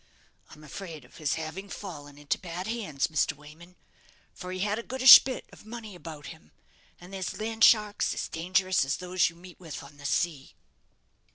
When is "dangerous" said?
8.27-8.83